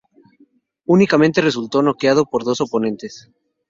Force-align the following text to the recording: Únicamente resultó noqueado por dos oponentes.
Únicamente 0.87 1.41
resultó 1.41 1.83
noqueado 1.83 2.25
por 2.25 2.43
dos 2.43 2.59
oponentes. 2.59 3.29